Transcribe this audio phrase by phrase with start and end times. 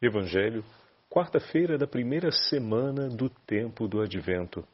[0.00, 0.64] Evangelho,
[1.10, 4.64] quarta-feira da primeira semana do tempo do Advento.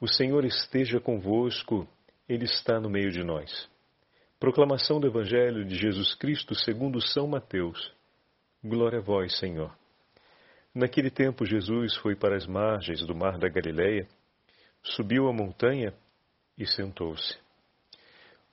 [0.00, 1.84] O Senhor esteja convosco,
[2.28, 3.68] Ele está no meio de nós.
[4.38, 7.92] Proclamação do Evangelho de Jesus Cristo segundo São Mateus.
[8.62, 9.76] Glória a vós, Senhor.
[10.72, 14.06] Naquele tempo, Jesus foi para as margens do mar da Galileia,
[14.80, 15.92] subiu a montanha
[16.56, 17.36] e sentou-se.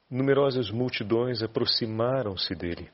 [0.09, 2.89] Numerosas multidões aproximaram-se dele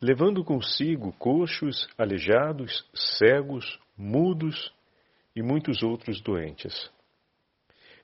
[0.00, 2.84] levando consigo coxos, aleijados,
[3.18, 4.72] cegos, mudos
[5.34, 6.90] e muitos outros doentes.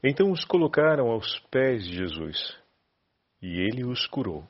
[0.03, 2.57] Então os colocaram aos pés de Jesus,
[3.41, 4.49] e ele os curou.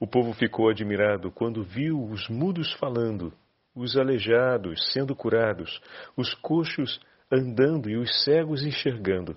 [0.00, 3.32] O povo ficou admirado quando viu os mudos falando,
[3.74, 5.80] os aleijados sendo curados,
[6.16, 7.00] os coxos
[7.30, 9.36] andando e os cegos enxergando,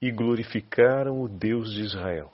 [0.00, 2.32] e glorificaram o Deus de Israel.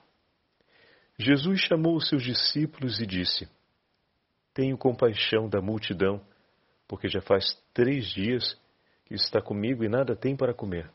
[1.18, 3.48] Jesus chamou os seus discípulos e disse:
[4.52, 6.20] tenho compaixão da multidão,
[6.88, 8.60] porque já faz três dias
[9.04, 10.90] que está comigo e nada tem para comer.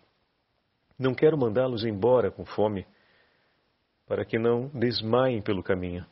[0.98, 2.86] Não quero mandá-los embora com fome,
[4.08, 6.06] para que não desmaiem pelo caminho.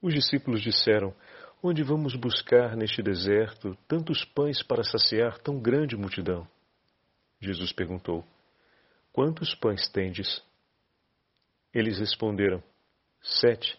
[0.00, 1.14] Os discípulos disseram:
[1.62, 6.46] Onde vamos buscar neste deserto tantos pães para saciar tão grande multidão?
[7.40, 8.24] Jesus perguntou:
[9.12, 10.42] Quantos pães tendes?
[11.74, 12.62] Eles responderam:
[13.20, 13.78] Sete,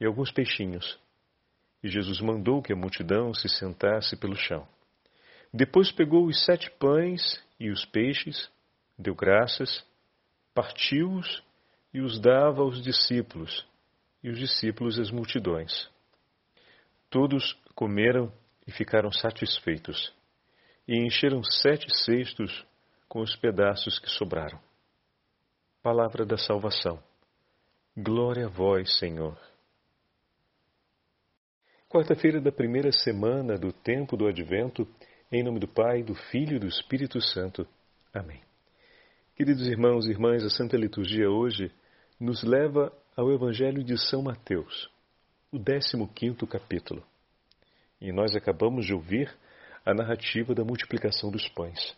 [0.00, 0.98] e alguns peixinhos.
[1.82, 4.66] E Jesus mandou que a multidão se sentasse pelo chão.
[5.52, 8.50] Depois pegou os sete pães e os peixes,
[8.98, 9.84] deu graças,
[10.54, 11.42] partiu-os
[11.92, 13.66] e os dava aos discípulos,
[14.22, 15.88] e os discípulos às multidões.
[17.08, 18.32] Todos comeram
[18.66, 20.12] e ficaram satisfeitos,
[20.86, 22.66] e encheram sete cestos
[23.08, 24.60] com os pedaços que sobraram.
[25.82, 27.02] Palavra da salvação.
[27.96, 29.47] Glória a vós, Senhor.
[31.90, 34.86] Quarta-feira da primeira semana do tempo do Advento,
[35.32, 37.66] em nome do Pai, do Filho e do Espírito Santo.
[38.12, 38.42] Amém.
[39.34, 41.72] Queridos irmãos e irmãs, a Santa Liturgia hoje
[42.20, 44.90] nos leva ao Evangelho de São Mateus,
[45.50, 47.02] o 15 capítulo.
[47.98, 49.34] E nós acabamos de ouvir
[49.82, 51.96] a narrativa da multiplicação dos pães.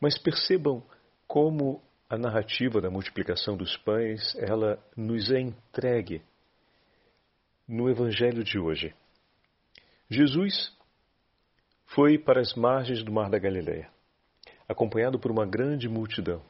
[0.00, 0.82] Mas percebam
[1.28, 1.80] como
[2.10, 6.22] a narrativa da multiplicação dos pães, ela nos é entregue
[7.68, 8.94] no Evangelho de hoje.
[10.08, 10.72] Jesus
[11.86, 13.90] foi para as margens do Mar da Galileia,
[14.68, 16.40] acompanhado por uma grande multidão.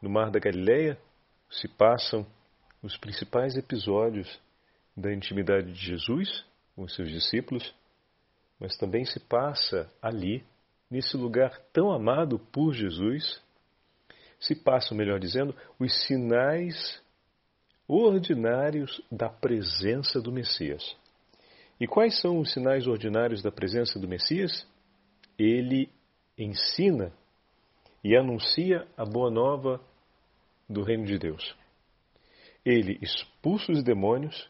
[0.00, 0.98] No Mar da Galileia
[1.50, 2.26] se passam
[2.82, 4.40] os principais episódios
[4.94, 6.44] da intimidade de Jesus
[6.76, 7.74] com os seus discípulos,
[8.58, 10.44] mas também se passa ali,
[10.90, 13.42] nesse lugar tão amado por Jesus,
[14.38, 17.02] se passam, melhor dizendo, os sinais
[17.88, 20.96] ordinários da presença do Messias.
[21.80, 24.66] E quais são os sinais ordinários da presença do Messias?
[25.38, 25.90] Ele
[26.36, 27.10] ensina
[28.04, 29.80] e anuncia a boa nova
[30.68, 31.56] do reino de Deus.
[32.64, 34.48] Ele expulsa os demônios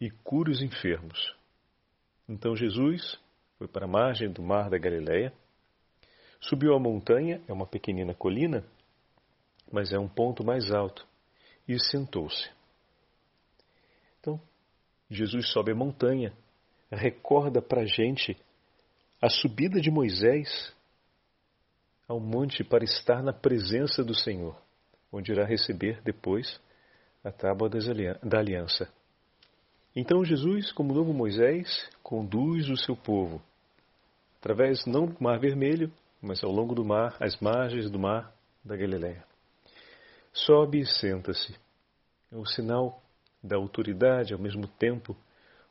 [0.00, 1.34] e cura os enfermos.
[2.28, 3.16] Então Jesus
[3.58, 5.32] foi para a margem do mar da Galileia,
[6.40, 8.64] subiu a montanha, é uma pequenina colina,
[9.70, 11.06] mas é um ponto mais alto,
[11.68, 12.50] e sentou-se.
[14.18, 14.40] Então,
[15.08, 16.32] Jesus sobe a montanha,
[16.96, 18.36] recorda para a gente
[19.20, 20.74] a subida de Moisés
[22.08, 24.56] ao monte para estar na presença do Senhor,
[25.10, 26.60] onde irá receber depois
[27.24, 28.92] a tábua da aliança.
[29.94, 33.40] Então Jesus, como novo Moisés, conduz o seu povo,
[34.38, 38.32] através não do Mar Vermelho, mas ao longo do mar, às margens do mar
[38.64, 39.24] da Galiléia.
[40.32, 41.54] Sobe e senta-se.
[42.30, 43.02] É o sinal
[43.42, 45.16] da autoridade, ao mesmo tempo,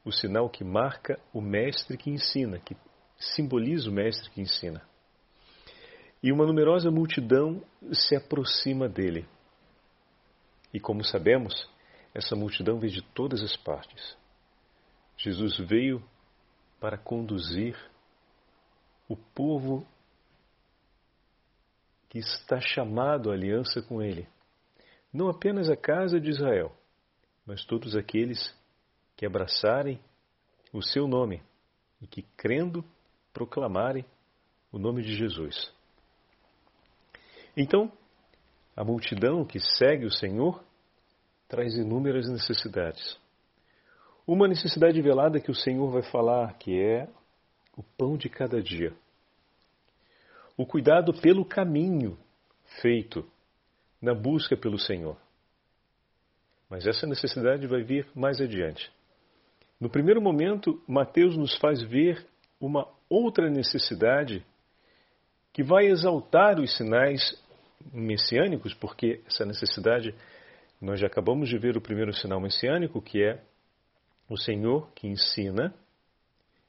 [0.03, 2.75] o sinal que marca o mestre que ensina, que
[3.17, 4.81] simboliza o mestre que ensina.
[6.23, 9.27] E uma numerosa multidão se aproxima dele.
[10.73, 11.69] E como sabemos,
[12.13, 14.17] essa multidão veio de todas as partes.
[15.17, 16.03] Jesus veio
[16.79, 17.77] para conduzir
[19.07, 19.85] o povo
[22.09, 24.27] que está chamado à aliança com ele.
[25.13, 26.75] Não apenas a casa de Israel,
[27.45, 28.53] mas todos aqueles
[29.21, 29.99] que abraçarem
[30.73, 31.43] o seu nome
[32.01, 32.83] e que, crendo,
[33.31, 34.03] proclamarem
[34.71, 35.71] o nome de Jesus.
[37.55, 37.91] Então,
[38.75, 40.63] a multidão que segue o Senhor
[41.47, 43.15] traz inúmeras necessidades.
[44.25, 47.07] Uma necessidade velada que o Senhor vai falar, que é
[47.77, 48.91] o pão de cada dia.
[50.57, 52.17] O cuidado pelo caminho
[52.81, 53.23] feito
[54.01, 55.15] na busca pelo Senhor.
[56.67, 58.91] Mas essa necessidade vai vir mais adiante.
[59.81, 62.23] No primeiro momento, Mateus nos faz ver
[62.59, 64.45] uma outra necessidade
[65.51, 67.19] que vai exaltar os sinais
[67.91, 70.13] messiânicos, porque essa necessidade,
[70.79, 73.41] nós já acabamos de ver o primeiro sinal messiânico, que é
[74.29, 75.73] o Senhor que ensina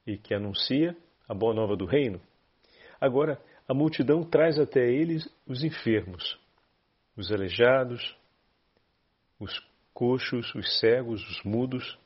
[0.06, 0.96] e que anuncia
[1.28, 2.18] a boa nova do reino.
[2.98, 3.38] Agora,
[3.68, 6.40] a multidão traz até eles os enfermos,
[7.14, 8.16] os aleijados,
[9.38, 9.62] os
[9.92, 12.00] coxos, os cegos, os mudos,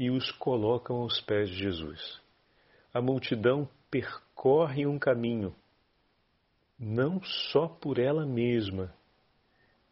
[0.00, 2.22] e os colocam aos pés de Jesus.
[2.90, 5.54] A multidão percorre um caminho,
[6.78, 8.94] não só por ela mesma,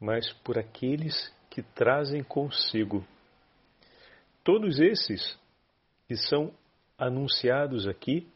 [0.01, 3.07] mas por aqueles que trazem consigo.
[4.43, 5.39] Todos esses
[6.07, 6.55] que são
[6.97, 8.27] anunciados aqui,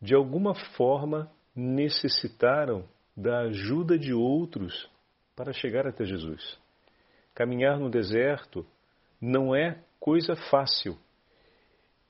[0.00, 4.88] de alguma forma necessitaram da ajuda de outros
[5.34, 6.56] para chegar até Jesus.
[7.34, 8.64] Caminhar no deserto
[9.20, 10.98] não é coisa fácil.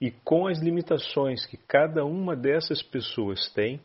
[0.01, 3.83] E com as limitações que cada uma dessas pessoas tem,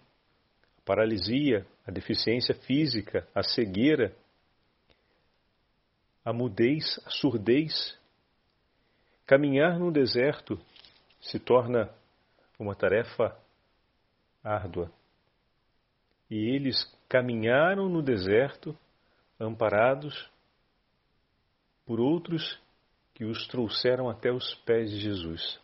[0.78, 4.16] a paralisia, a deficiência física, a cegueira,
[6.24, 8.00] a mudez, a surdez,
[9.26, 10.58] caminhar no deserto
[11.20, 11.94] se torna
[12.58, 13.38] uma tarefa
[14.42, 14.90] árdua.
[16.30, 18.74] E eles caminharam no deserto,
[19.38, 20.32] amparados
[21.86, 22.58] por outros
[23.18, 25.60] que os trouxeram até os pés de Jesus.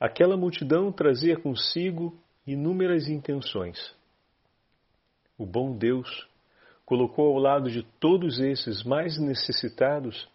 [0.00, 3.94] Aquela multidão trazia consigo inúmeras intenções.
[5.38, 6.28] O bom Deus
[6.84, 10.28] colocou ao lado de todos esses mais necessitados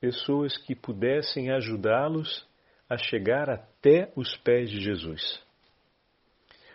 [0.00, 2.46] pessoas que pudessem ajudá-los
[2.88, 5.42] a chegar até os pés de Jesus.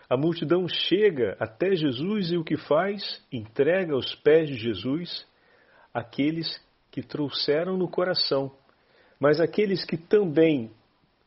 [0.10, 3.26] A multidão chega até Jesus e o que faz?
[3.32, 5.26] Entrega aos pés de Jesus
[5.94, 6.62] aqueles
[6.94, 8.56] que trouxeram no coração,
[9.20, 10.72] mas aqueles que também,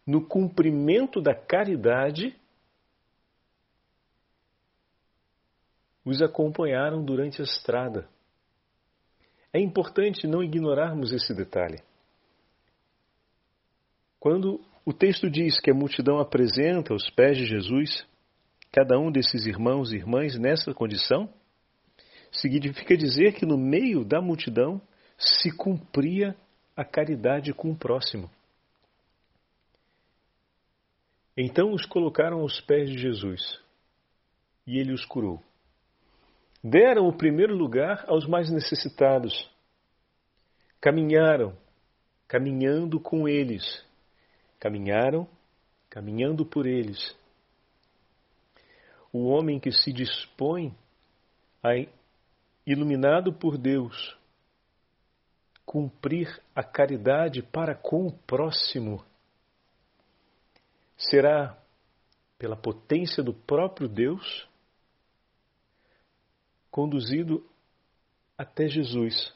[0.06, 2.36] no cumprimento da caridade,
[6.04, 8.08] os acompanharam durante a estrada.
[9.52, 11.82] É importante não ignorarmos esse detalhe.
[14.20, 18.06] Quando o texto diz que a multidão apresenta aos pés de Jesus
[18.70, 21.28] cada um desses irmãos e irmãs nessa condição,
[22.30, 24.80] significa dizer que no meio da multidão
[25.18, 26.36] se cumpria
[26.76, 28.30] a caridade com o próximo.
[31.36, 33.60] Então os colocaram aos pés de Jesus
[34.66, 35.42] e ele os curou.
[36.62, 39.48] Deram o primeiro lugar aos mais necessitados.
[40.80, 41.56] Caminharam,
[42.26, 43.84] caminhando com eles.
[44.58, 45.28] Caminharam,
[45.88, 47.16] caminhando por eles.
[49.12, 50.74] O homem que se dispõe
[51.62, 51.70] a
[52.66, 54.16] iluminado por Deus,
[55.66, 59.04] cumprir a caridade para com o próximo,
[60.96, 61.60] será
[62.38, 64.48] pela potência do próprio Deus
[66.70, 67.44] conduzido
[68.38, 69.34] até Jesus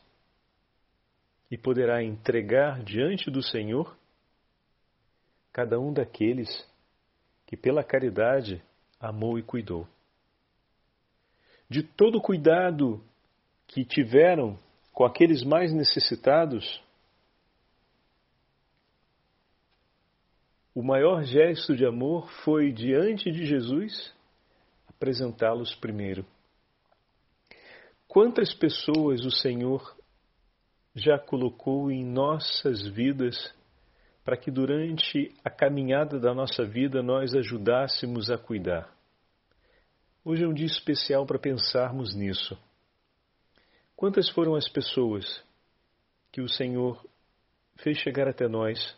[1.51, 3.99] e poderá entregar diante do Senhor
[5.53, 6.49] cada um daqueles
[7.47, 8.63] que pela caridade
[9.01, 9.89] amou e cuidou.
[11.69, 13.03] De todo cuidado
[13.67, 14.59] que tiveram
[14.93, 16.83] com aqueles mais necessitados,
[20.75, 24.15] o maior gesto de amor foi, diante de Jesus,
[24.89, 26.25] apresentá-los primeiro.
[28.07, 29.97] Quantas pessoas o Senhor
[30.95, 33.55] já colocou em nossas vidas
[34.25, 38.93] para que durante a caminhada da nossa vida nós ajudássemos a cuidar?
[40.25, 42.59] Hoje é um dia especial para pensarmos nisso.
[44.01, 45.45] Quantas foram as pessoas
[46.33, 47.05] que o Senhor
[47.77, 48.97] fez chegar até nós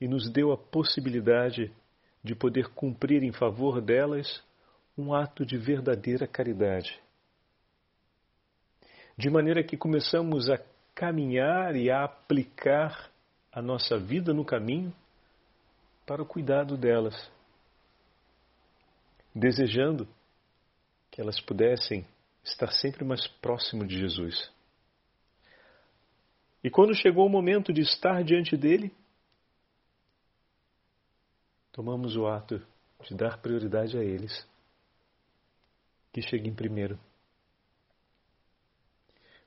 [0.00, 1.70] e nos deu a possibilidade
[2.24, 4.42] de poder cumprir em favor delas
[4.96, 6.98] um ato de verdadeira caridade?
[9.14, 10.56] De maneira que começamos a
[10.94, 13.12] caminhar e a aplicar
[13.52, 14.90] a nossa vida no caminho
[16.06, 17.30] para o cuidado delas,
[19.34, 20.08] desejando
[21.10, 22.06] que elas pudessem
[22.46, 24.50] estar sempre mais próximo de Jesus.
[26.62, 28.94] E quando chegou o momento de estar diante dele,
[31.72, 32.64] tomamos o ato
[33.02, 34.46] de dar prioridade a eles,
[36.12, 36.98] que cheguem primeiro.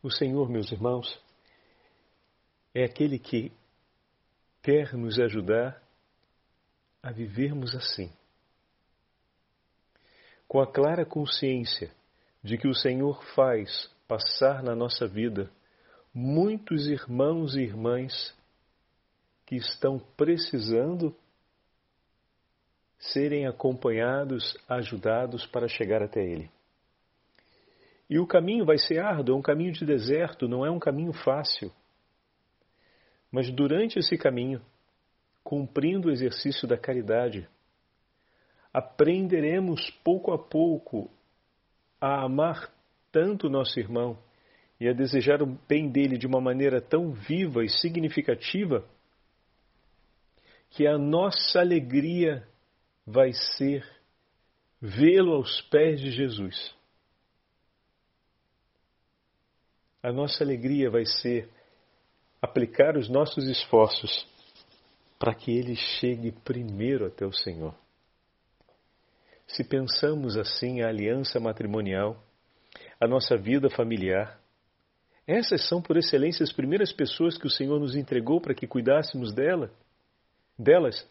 [0.03, 1.22] O Senhor, meus irmãos,
[2.74, 3.51] é aquele que
[4.62, 5.82] quer nos ajudar
[7.01, 8.12] a vivermos assim,
[10.48, 11.91] com a clara consciência
[12.43, 15.51] de que o Senhor faz passar na nossa vida
[16.13, 18.36] muitos irmãos e irmãs
[19.46, 21.15] que estão precisando
[23.00, 26.50] serem acompanhados, ajudados para chegar até Ele.
[28.10, 31.13] E o caminho vai ser árduo, é um caminho de deserto, não é um caminho
[31.13, 31.72] fácil.
[33.31, 34.62] Mas durante esse caminho,
[35.43, 37.48] cumprindo o exercício da caridade,
[38.74, 41.10] aprenderemos pouco a pouco
[42.00, 42.72] a amar
[43.12, 44.18] tanto o nosso irmão
[44.79, 48.86] e a desejar o bem dele de uma maneira tão viva e significativa
[50.70, 52.48] que a nossa alegria
[53.06, 53.86] vai ser
[54.82, 56.74] vê-lo aos pés de Jesus.
[60.01, 61.50] A nossa alegria vai ser
[62.41, 64.25] aplicar os nossos esforços
[65.18, 67.75] para que ele chegue primeiro até o Senhor.
[69.50, 72.24] Se pensamos assim a aliança matrimonial,
[73.01, 74.39] a nossa vida familiar,
[75.25, 79.34] essas são por excelência as primeiras pessoas que o Senhor nos entregou para que cuidássemos
[79.34, 79.72] dela,
[80.58, 81.08] delas,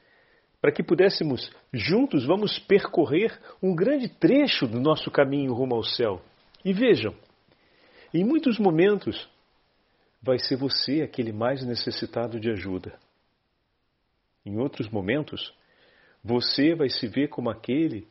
[0.61, 6.23] para que pudéssemos juntos vamos percorrer um grande trecho do nosso caminho rumo ao céu.
[6.64, 7.14] E vejam,
[8.14, 9.28] em muitos momentos
[10.23, 12.99] vai ser você aquele mais necessitado de ajuda.
[14.47, 15.52] Em outros momentos,
[16.23, 18.07] você vai se ver como aquele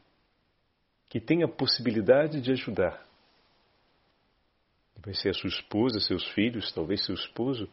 [1.10, 3.06] que tem a possibilidade de ajudar.
[4.98, 7.70] Vai ser a sua esposa, seus filhos, talvez seu esposo,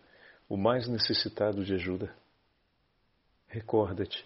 [0.49, 2.15] o mais necessitado de ajuda.
[3.49, 4.25] Recorda-te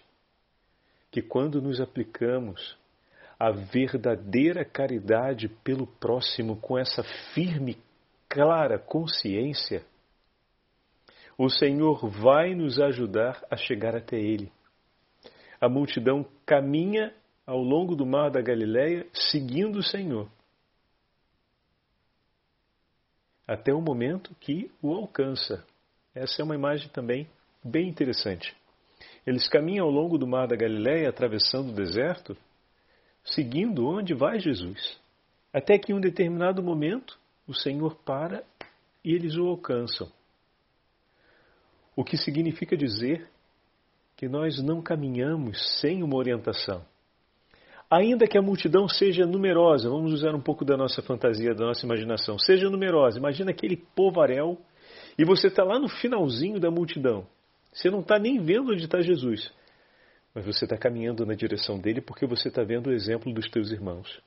[1.11, 2.77] que quando nos aplicamos
[3.39, 7.77] a verdadeira caridade pelo próximo com essa firme,
[8.27, 9.83] clara consciência,
[11.37, 14.51] o Senhor vai nos ajudar a chegar até Ele.
[15.59, 17.13] A multidão caminha
[17.49, 20.29] ao longo do mar da Galileia seguindo o Senhor.
[23.47, 25.65] Até o momento que o alcança.
[26.13, 27.27] Essa é uma imagem também
[27.63, 28.55] bem interessante.
[29.25, 32.37] Eles caminham ao longo do mar da Galileia, atravessando o deserto,
[33.23, 34.99] seguindo onde vai Jesus.
[35.51, 38.43] Até que em um determinado momento o Senhor para
[39.03, 40.07] e eles o alcançam.
[41.95, 43.27] O que significa dizer
[44.15, 46.85] que nós não caminhamos sem uma orientação.
[47.89, 51.83] Ainda que a multidão seja numerosa, vamos usar um pouco da nossa fantasia, da nossa
[51.85, 54.59] imaginação, seja numerosa, imagina aquele povaréu
[55.17, 57.27] e você está lá no finalzinho da multidão.
[57.73, 59.51] Você não está nem vendo onde está Jesus,
[60.35, 63.71] mas você está caminhando na direção dele porque você está vendo o exemplo dos teus
[63.71, 64.21] irmãos.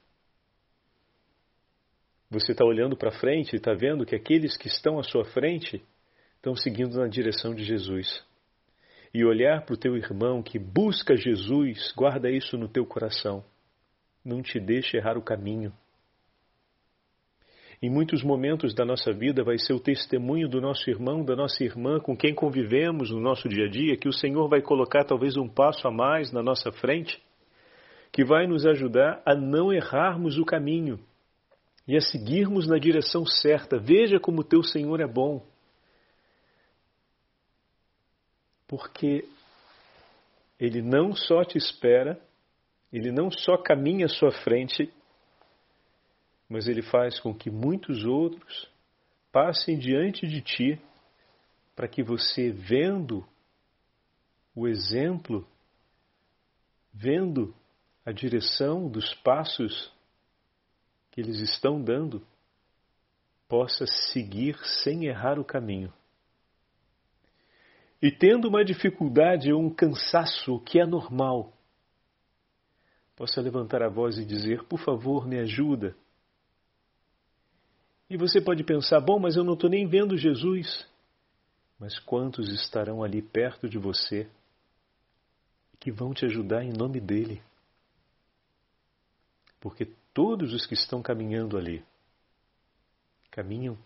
[2.29, 5.81] Você está olhando para frente e está vendo que aqueles que estão à sua frente
[6.37, 8.25] estão seguindo na direção de Jesus.
[9.15, 13.45] E olhar para o teu irmão que busca Jesus, guarda isso no teu coração.
[14.25, 15.73] Não te deixe errar o caminho.
[17.81, 21.65] Em muitos momentos da nossa vida vai ser o testemunho do nosso irmão, da nossa
[21.65, 25.37] irmã, com quem convivemos no nosso dia a dia, que o Senhor vai colocar talvez
[25.37, 27.21] um passo a mais na nossa frente,
[28.13, 31.01] que vai nos ajudar a não errarmos o caminho
[31.89, 33.79] e a seguirmos na direção certa.
[33.79, 35.45] Veja como o teu Senhor é bom.
[38.73, 39.29] porque
[40.59, 42.19] ele não só te espera,
[42.93, 44.93] ele não só caminha à sua frente,
[46.49, 48.69] mas ele faz com que muitos outros
[49.33, 50.81] passem diante de ti
[51.75, 53.27] para que você, vendo
[54.55, 55.49] o exemplo,
[56.93, 57.55] vendo
[58.05, 59.91] a direção dos passos
[61.11, 62.27] que eles estão dando,
[63.49, 65.93] possa seguir sem errar o caminho.
[68.03, 71.53] E tendo uma dificuldade ou um cansaço que é normal,
[73.17, 75.97] possa levantar a voz e dizer: Por favor, me ajuda.
[78.09, 80.87] E você pode pensar: Bom, mas eu não estou nem vendo Jesus.
[81.79, 84.31] Mas quantos estarão ali perto de você
[85.81, 87.43] que vão te ajudar em nome dele?
[89.61, 91.85] Porque todos os que estão caminhando ali
[93.31, 93.77] caminham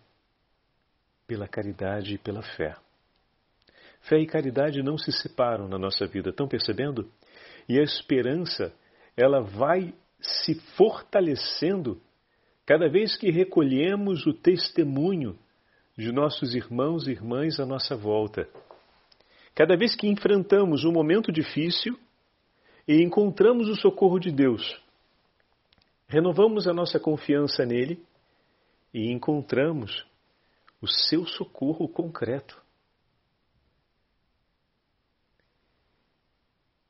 [1.26, 2.76] pela caridade e pela fé.
[4.02, 7.10] Fé e caridade não se separam na nossa vida, estão percebendo?
[7.68, 8.72] E a esperança,
[9.16, 12.00] ela vai se fortalecendo
[12.66, 15.38] cada vez que recolhemos o testemunho
[15.96, 18.48] de nossos irmãos e irmãs à nossa volta.
[19.54, 21.98] Cada vez que enfrentamos um momento difícil
[22.86, 24.78] e encontramos o socorro de Deus,
[26.06, 28.04] renovamos a nossa confiança nele
[28.92, 30.06] e encontramos
[30.82, 32.60] o seu socorro concreto.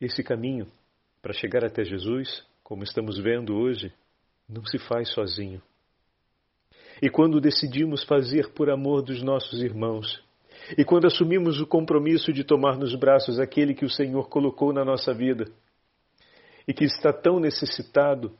[0.00, 0.66] Esse caminho
[1.26, 3.92] para chegar até Jesus, como estamos vendo hoje,
[4.49, 5.61] não se faz sozinho.
[7.02, 10.23] E quando decidimos fazer por amor dos nossos irmãos,
[10.78, 14.85] e quando assumimos o compromisso de tomar nos braços aquele que o Senhor colocou na
[14.85, 15.47] nossa vida,
[16.64, 18.33] e que está tão necessitado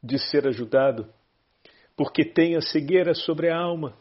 [0.00, 1.12] de ser ajudado,
[1.96, 3.98] porque tem a cegueira sobre a alma,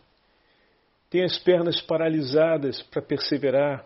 [1.10, 3.84] tem as pernas paralisadas para perseverar,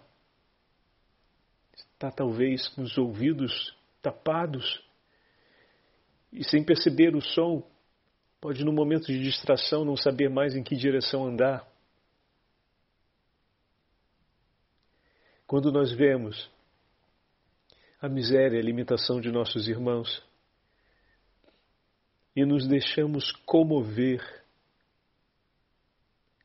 [1.93, 4.84] está talvez com os ouvidos tapados
[6.31, 7.70] e sem perceber o som,
[8.39, 11.67] pode no momento de distração não saber mais em que direção andar.
[15.46, 16.50] Quando nós vemos
[18.01, 20.24] a miséria, a limitação de nossos irmãos
[22.36, 24.22] e nos deixamos comover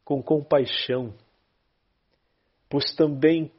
[0.04, 1.14] com compaixão,
[2.68, 3.50] pois também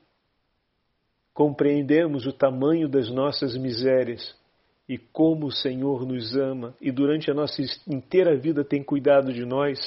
[1.37, 4.35] compreendemos o tamanho das nossas misérias
[4.89, 9.45] e como o Senhor nos ama e durante a nossa inteira vida tem cuidado de
[9.45, 9.77] nós,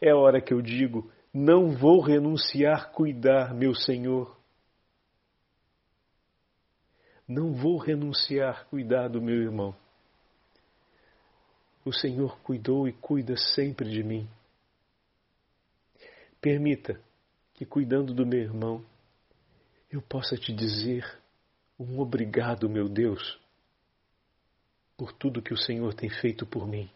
[0.00, 4.36] é hora que eu digo: não vou renunciar cuidar, meu Senhor,
[7.28, 9.76] não vou renunciar cuidar do meu irmão.
[11.84, 14.28] O Senhor cuidou e cuida sempre de mim.
[16.40, 17.00] Permita
[17.54, 18.84] que, cuidando do meu irmão,
[19.94, 21.04] eu possa te dizer
[21.78, 23.40] um obrigado, meu Deus,
[24.96, 26.88] por tudo que o Senhor tem feito por mim.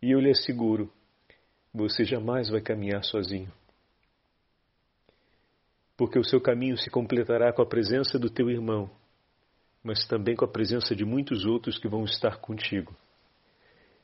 [0.00, 0.92] E eu lhe asseguro,
[1.74, 3.52] você jamais vai caminhar sozinho
[5.96, 8.90] porque o seu caminho se completará com a presença do teu irmão,
[9.82, 12.94] mas também com a presença de muitos outros que vão estar contigo.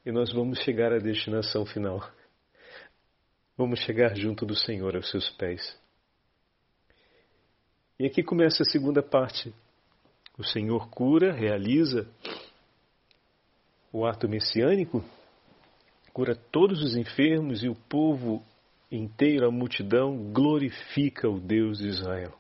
[0.04, 2.02] E nós vamos chegar à destinação final.
[3.56, 5.78] Vamos chegar junto do Senhor aos seus pés.
[7.98, 9.54] E aqui começa a segunda parte.
[10.38, 12.08] O Senhor cura, realiza
[13.92, 15.04] o ato messiânico,
[16.12, 18.42] cura todos os enfermos e o povo
[18.90, 22.32] inteiro, a multidão glorifica o Deus de Israel.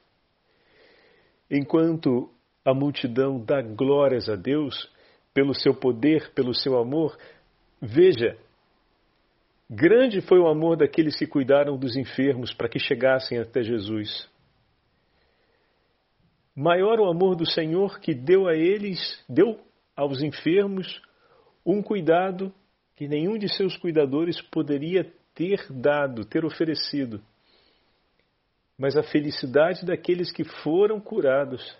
[1.50, 2.30] Enquanto
[2.64, 4.90] a multidão dá glórias a Deus
[5.34, 7.18] pelo seu poder, pelo seu amor,
[7.80, 8.38] veja,
[9.74, 14.28] grande foi o amor daqueles que cuidaram dos enfermos para que chegassem até Jesus.
[16.54, 19.58] Maior o amor do Senhor que deu a eles, deu
[19.96, 21.00] aos enfermos
[21.64, 22.52] um cuidado
[22.94, 27.22] que nenhum de seus cuidadores poderia ter dado, ter oferecido,
[28.76, 31.74] mas a felicidade daqueles que foram curados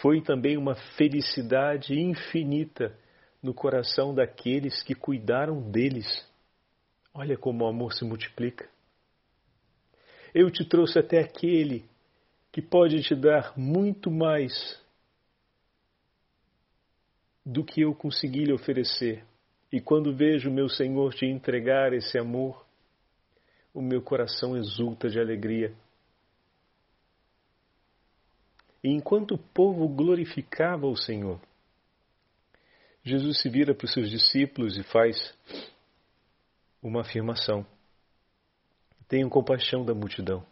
[0.00, 2.96] foi também uma felicidade infinita
[3.48, 6.06] no coração daqueles que cuidaram deles.
[7.14, 8.68] Olha como o amor se multiplica.
[10.34, 11.88] Eu te trouxe até aquele
[12.52, 14.78] que pode te dar muito mais
[17.44, 19.24] do que eu consegui lhe oferecer.
[19.72, 22.66] E quando vejo meu Senhor te entregar esse amor,
[23.72, 25.74] o meu coração exulta de alegria.
[28.84, 31.40] E enquanto o povo glorificava o Senhor,
[33.04, 35.34] Jesus se vira para os seus discípulos e faz
[36.82, 37.66] uma afirmação.
[39.08, 40.44] Tenham compaixão da multidão.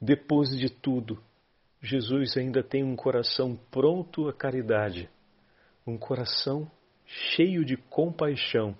[0.00, 1.22] Depois de tudo,
[1.80, 5.08] Jesus ainda tem um coração pronto à caridade,
[5.86, 6.70] um coração
[7.06, 8.76] cheio de compaixão,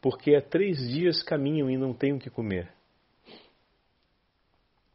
[0.00, 2.72] porque há três dias caminham e não têm o que comer.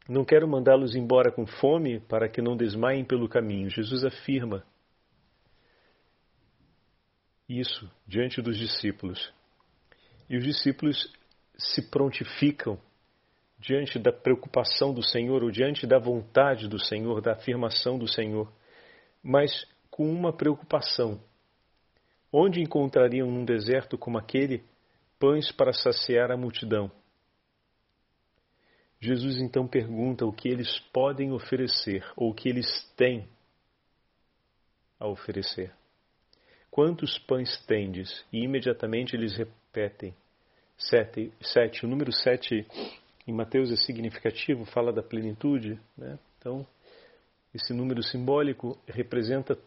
[0.08, 3.70] Não quero mandá-los embora com fome para que não desmaiem pelo caminho.
[3.70, 4.64] Jesus afirma
[7.58, 9.32] isso diante dos discípulos.
[10.28, 11.12] E os discípulos
[11.56, 12.78] se prontificam
[13.58, 18.50] diante da preocupação do Senhor ou diante da vontade do Senhor, da afirmação do Senhor,
[19.22, 21.20] mas com uma preocupação
[22.32, 24.64] Onde encontrariam num deserto como aquele
[25.18, 26.90] pães para saciar a multidão?
[29.00, 33.28] Jesus então pergunta o que eles podem oferecer ou o que eles têm
[34.98, 35.74] a oferecer.
[36.70, 38.24] Quantos pães tendes?
[38.32, 40.14] E imediatamente eles repetem.
[40.78, 41.32] Sete.
[41.40, 41.84] sete.
[41.84, 42.66] O número sete
[43.26, 45.78] em Mateus é significativo, fala da plenitude.
[45.96, 46.18] Né?
[46.38, 46.66] Então,
[47.54, 49.58] esse número simbólico representa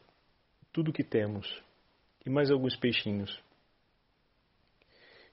[0.71, 1.61] tudo que temos
[2.25, 3.37] e mais alguns peixinhos.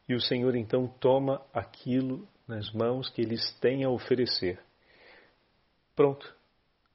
[0.09, 4.61] E o Senhor então toma aquilo nas mãos que eles têm a oferecer.
[5.95, 6.35] Pronto.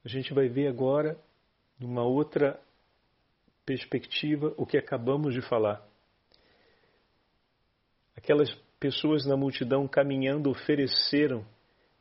[0.04, 1.18] A gente vai ver agora,
[1.80, 2.60] numa outra
[3.66, 5.84] perspectiva, o que acabamos de falar.
[8.16, 11.44] Aquelas pessoas na multidão caminhando ofereceram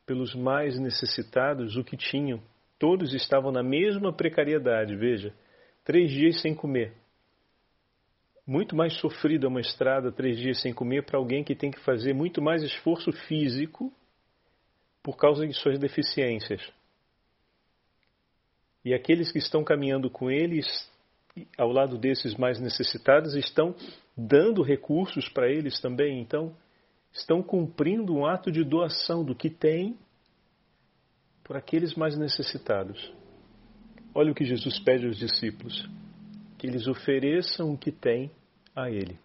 [0.06, 2.40] pelos mais necessitados o que tinham.
[2.78, 5.34] Todos estavam na mesma precariedade, veja,
[5.84, 6.94] três dias sem comer.
[8.46, 12.14] Muito mais sofrida uma estrada três dias sem comer para alguém que tem que fazer
[12.14, 13.92] muito mais esforço físico
[15.02, 16.62] por causa de suas deficiências.
[18.84, 20.66] E aqueles que estão caminhando com eles,
[21.58, 23.76] ao lado desses mais necessitados, estão
[24.16, 26.22] dando recursos para eles também.
[26.22, 26.56] Então,
[27.12, 29.98] estão cumprindo um ato de doação do que têm
[31.44, 33.14] por aqueles mais necessitados.
[34.14, 35.88] Olha o que Jesus pede aos discípulos:
[36.58, 38.32] que eles ofereçam o que têm
[38.76, 39.18] a Ele.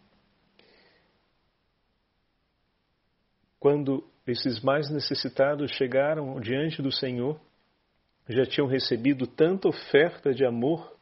[3.58, 7.40] Quando esses mais necessitados chegaram diante do Senhor,
[8.28, 10.96] já tinham recebido tanta oferta de amor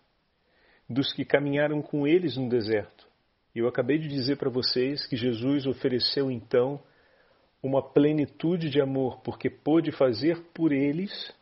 [0.88, 3.06] dos que caminharam com eles no deserto.
[3.54, 6.80] Eu acabei de dizer para vocês que Jesus ofereceu então
[7.62, 11.32] uma plenitude de amor, porque pôde fazer por eles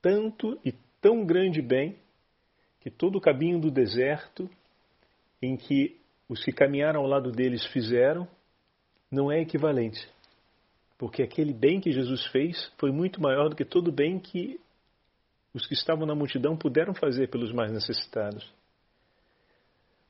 [0.00, 1.96] tanto e tão grande bem
[2.80, 4.48] que todo o caminho do deserto
[5.42, 8.28] em que os que caminharam ao lado deles fizeram
[9.10, 10.06] não é equivalente.
[10.96, 14.60] Porque aquele bem que Jesus fez foi muito maior do que todo o bem que
[15.54, 18.52] os que estavam na multidão puderam fazer pelos mais necessitados.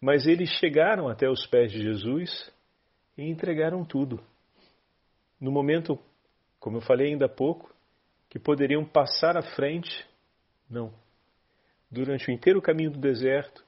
[0.00, 2.50] Mas eles chegaram até os pés de Jesus
[3.16, 4.20] e entregaram tudo.
[5.40, 5.98] No momento,
[6.59, 7.74] como eu falei ainda há pouco,
[8.28, 10.07] que poderiam passar à frente,
[10.68, 10.92] não.
[11.90, 13.64] Durante o inteiro caminho do deserto,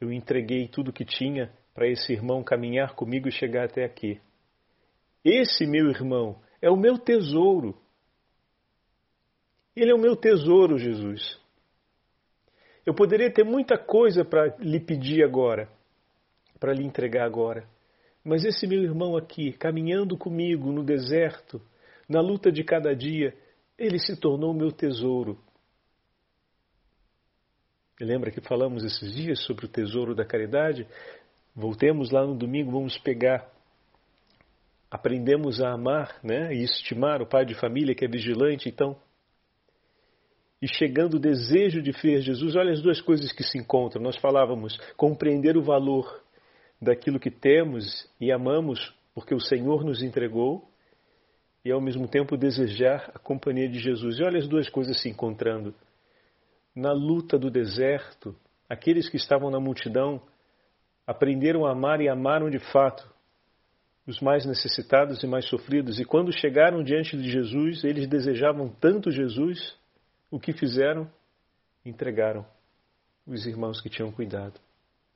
[0.00, 4.20] eu entreguei tudo que tinha para esse irmão caminhar comigo e chegar até aqui.
[5.24, 7.76] Esse meu irmão é o meu tesouro.
[9.76, 11.38] Ele é o meu tesouro, Jesus.
[12.86, 15.68] Eu poderia ter muita coisa para lhe pedir agora,
[16.60, 17.66] para lhe entregar agora.
[18.22, 21.60] Mas esse meu irmão aqui, caminhando comigo no deserto,
[22.08, 23.34] na luta de cada dia,
[23.78, 25.38] ele se tornou meu tesouro.
[28.00, 30.86] Lembra que falamos esses dias sobre o tesouro da caridade?
[31.54, 33.48] Voltemos lá no domingo, vamos pegar.
[34.90, 38.98] Aprendemos a amar né, e estimar o pai de família que é vigilante, então
[40.64, 44.02] e chegando o desejo de ver Jesus, olha as duas coisas que se encontram.
[44.02, 46.22] Nós falávamos compreender o valor
[46.80, 50.66] daquilo que temos e amamos porque o Senhor nos entregou
[51.62, 54.18] e ao mesmo tempo desejar a companhia de Jesus.
[54.18, 55.74] E olha as duas coisas se encontrando.
[56.74, 58.34] Na luta do deserto,
[58.66, 60.22] aqueles que estavam na multidão
[61.06, 63.06] aprenderam a amar e amaram de fato
[64.06, 66.00] os mais necessitados e mais sofridos.
[66.00, 69.83] E quando chegaram diante de Jesus, eles desejavam tanto Jesus
[70.34, 71.08] o que fizeram?
[71.86, 72.44] Entregaram
[73.24, 74.60] os irmãos que tinham cuidado.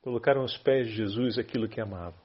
[0.01, 2.17] Colocaram aos pés de Jesus aquilo que amavam.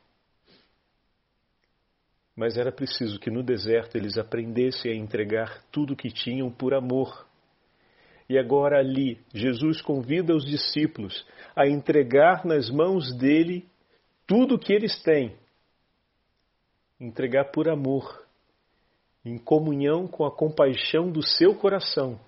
[2.36, 6.72] Mas era preciso que no deserto eles aprendessem a entregar tudo o que tinham por
[6.72, 7.26] amor.
[8.28, 11.26] E agora ali, Jesus convida os discípulos
[11.56, 13.68] a entregar nas mãos dele
[14.24, 15.36] tudo o que eles têm.
[17.00, 18.24] Entregar por amor,
[19.24, 22.20] em comunhão com a compaixão do seu coração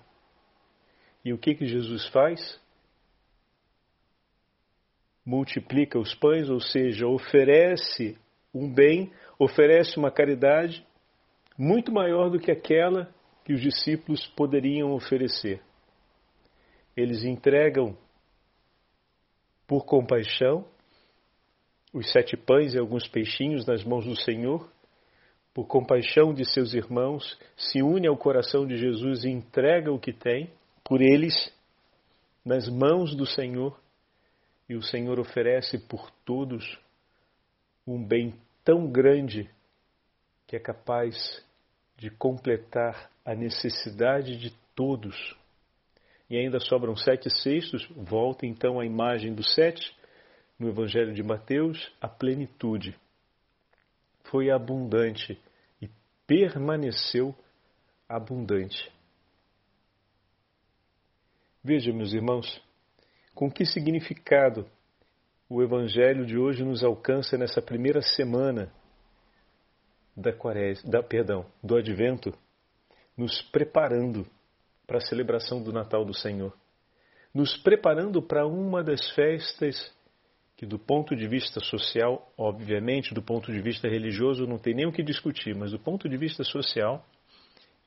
[1.27, 2.57] e o que, que Jesus faz?
[5.25, 8.17] Multiplica os pães, ou seja, oferece
[8.53, 10.87] um bem, oferece uma caridade
[11.57, 13.13] muito maior do que aquela
[13.43, 15.61] que os discípulos poderiam oferecer.
[16.95, 17.97] Eles entregam
[19.67, 20.65] por compaixão
[21.93, 24.71] os sete pães e alguns peixinhos nas mãos do Senhor,
[25.53, 30.13] por compaixão de seus irmãos, se une ao coração de Jesus e entrega o que
[30.13, 30.55] tem
[30.87, 31.53] por eles
[32.45, 33.77] nas mãos do Senhor
[34.69, 36.79] e o Senhor oferece por todos
[37.85, 39.49] um bem tão grande
[40.47, 41.45] que é capaz
[41.97, 45.35] de completar a necessidade de todos.
[46.29, 49.93] E ainda sobram sete sextos, volta então à imagem do sete,
[50.57, 52.97] no Evangelho de Mateus, a plenitude.
[54.23, 55.37] Foi abundante
[55.81, 55.89] e
[56.25, 57.35] permaneceu
[58.07, 58.96] abundante.
[61.63, 62.61] Veja, meus irmãos,
[63.33, 64.65] com que significado
[65.49, 68.71] o Evangelho de hoje nos alcança nessa primeira semana
[70.15, 72.33] da quaresma, da, perdão, do Advento,
[73.15, 74.25] nos preparando
[74.85, 76.55] para a celebração do Natal do Senhor,
[77.33, 79.95] nos preparando para uma das festas
[80.55, 84.87] que, do ponto de vista social, obviamente, do ponto de vista religioso, não tem nem
[84.87, 87.05] o que discutir, mas do ponto de vista social,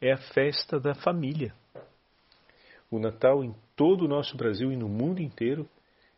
[0.01, 1.53] é a festa da família.
[2.91, 5.69] O Natal em todo o nosso Brasil e no mundo inteiro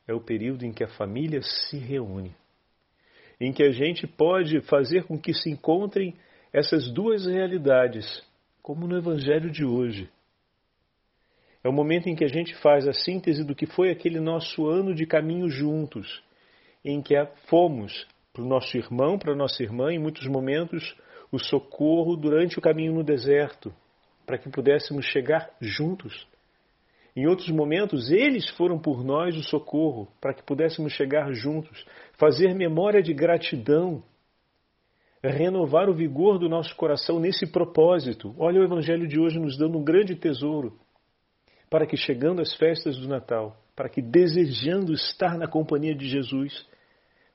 [0.08, 2.35] é o período em que a família se reúne,
[3.38, 6.16] em que a gente pode fazer com que se encontrem
[6.52, 8.26] essas duas realidades,
[8.62, 10.08] como no Evangelho de hoje.
[11.62, 14.66] É o momento em que a gente faz a síntese do que foi aquele nosso
[14.66, 16.22] ano de caminho juntos,
[16.85, 17.14] em que
[17.48, 20.96] fomos para o nosso irmão, para a nossa irmã, em muitos momentos,
[21.30, 23.72] o socorro durante o caminho no deserto,
[24.26, 26.26] para que pudéssemos chegar juntos
[27.14, 31.85] Em outros momentos, eles foram por nós o socorro, para que pudéssemos chegar juntos,
[32.18, 34.03] fazer memória de gratidão,
[35.22, 38.35] renovar o vigor do nosso coração nesse propósito.
[38.38, 40.79] Olha o Evangelho de hoje nos dando um grande tesouro,
[41.68, 46.66] para que chegando às festas do Natal, para que desejando estar na companhia de Jesus,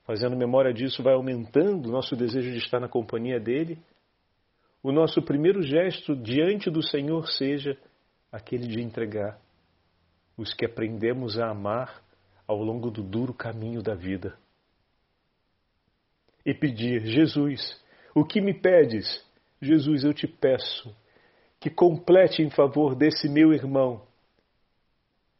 [0.04, 3.78] fazendo memória disso, vai aumentando o nosso desejo de estar na companhia dele,
[4.82, 7.76] o nosso primeiro gesto diante do Senhor seja
[8.32, 9.38] aquele de entregar
[10.38, 12.02] os que aprendemos a amar
[12.46, 14.38] ao longo do duro caminho da vida.
[16.46, 17.78] E pedir, Jesus,
[18.14, 19.22] o que me pedes?
[19.60, 20.96] Jesus, eu te peço
[21.60, 24.06] que complete em favor desse meu irmão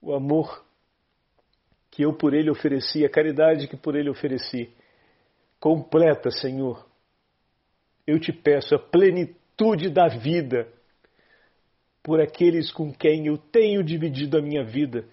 [0.02, 0.64] o amor
[1.90, 4.72] que eu por ele ofereci, a caridade que por ele ofereci.
[5.58, 6.87] Completa, Senhor.
[8.06, 10.68] Eu te peço a plenitude da vida
[12.08, 15.06] por aqueles com quem eu tenho dividido a minha vida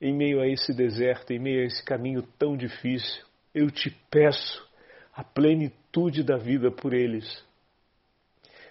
[0.00, 3.26] em meio a esse deserto, em meio a esse caminho tão difícil.
[3.54, 4.66] Eu te peço
[5.12, 7.44] a plenitude da vida por eles.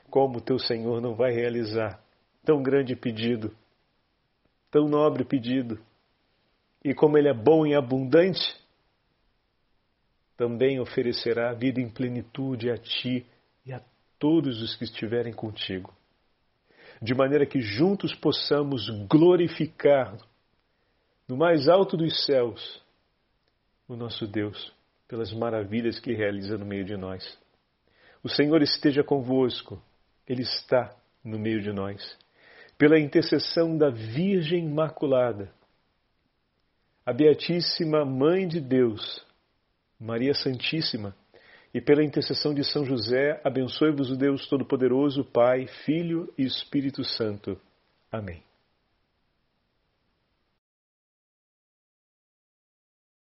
[0.09, 2.03] Como teu Senhor não vai realizar
[2.43, 3.55] tão grande pedido,
[4.71, 5.79] tão nobre pedido,
[6.83, 8.59] e como Ele é bom e abundante,
[10.35, 13.27] também oferecerá vida em plenitude a ti
[13.63, 13.81] e a
[14.17, 15.95] todos os que estiverem contigo
[17.01, 20.17] de maneira que juntos possamos glorificar
[21.27, 22.81] no mais alto dos céus
[23.87, 24.73] o nosso Deus
[25.07, 27.37] pelas maravilhas que realiza no meio de nós.
[28.23, 29.81] O Senhor esteja convosco,
[30.27, 32.17] Ele está no meio de nós.
[32.77, 35.51] Pela intercessão da Virgem Imaculada,
[37.05, 39.25] a Beatíssima Mãe de Deus,
[39.99, 41.15] Maria Santíssima,
[41.77, 47.55] e pela intercessão de São José, abençoe-vos o Deus Todo-Poderoso, Pai, Filho e Espírito Santo.
[48.11, 48.46] Amém.